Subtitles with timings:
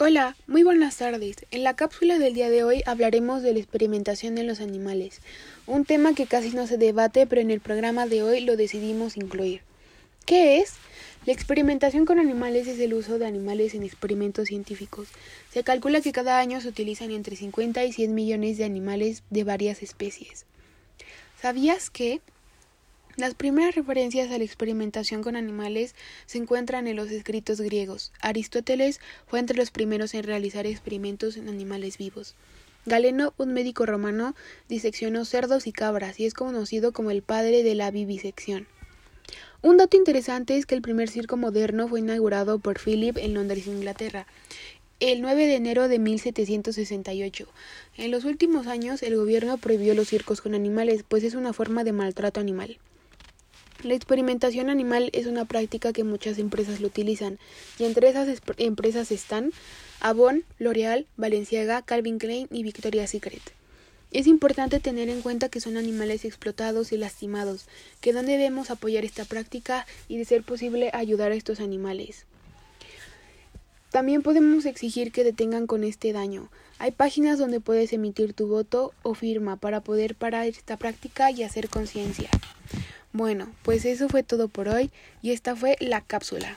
[0.00, 1.36] Hola, muy buenas tardes.
[1.52, 5.20] En la cápsula del día de hoy hablaremos de la experimentación en los animales,
[5.68, 9.16] un tema que casi no se debate, pero en el programa de hoy lo decidimos
[9.16, 9.60] incluir.
[10.26, 10.72] ¿Qué es?
[11.26, 15.06] La experimentación con animales es el uso de animales en experimentos científicos.
[15.52, 19.44] Se calcula que cada año se utilizan entre 50 y 100 millones de animales de
[19.44, 20.44] varias especies.
[21.40, 22.20] ¿Sabías que
[23.16, 25.94] las primeras referencias a la experimentación con animales
[26.26, 28.12] se encuentran en los escritos griegos.
[28.20, 32.34] Aristóteles fue entre los primeros en realizar experimentos en animales vivos.
[32.86, 34.34] Galeno, un médico romano,
[34.68, 38.66] diseccionó cerdos y cabras y es conocido como el padre de la vivisección.
[39.62, 43.66] Un dato interesante es que el primer circo moderno fue inaugurado por Philip en Londres,
[43.66, 44.26] Inglaterra,
[45.00, 47.48] el 9 de enero de 1768.
[47.96, 51.84] En los últimos años el gobierno prohibió los circos con animales, pues es una forma
[51.84, 52.78] de maltrato animal.
[53.82, 57.38] La experimentación animal es una práctica que muchas empresas lo utilizan,
[57.78, 59.52] y entre esas empresas están
[60.00, 63.42] Avon, L'Oreal, Balenciaga, Calvin Klein y Victoria's Secret.
[64.10, 67.66] Es importante tener en cuenta que son animales explotados y lastimados,
[68.00, 72.24] que no debemos apoyar esta práctica y de ser posible ayudar a estos animales.
[73.90, 76.48] También podemos exigir que detengan con este daño.
[76.78, 81.42] Hay páginas donde puedes emitir tu voto o firma para poder parar esta práctica y
[81.42, 82.28] hacer conciencia.
[83.14, 84.90] Bueno, pues eso fue todo por hoy
[85.22, 86.56] y esta fue la cápsula.